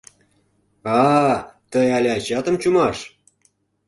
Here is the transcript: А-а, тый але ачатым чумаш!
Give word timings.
А-а, 0.99 1.27
тый 1.71 1.87
але 1.97 2.09
ачатым 2.17 2.55
чумаш! 2.61 2.97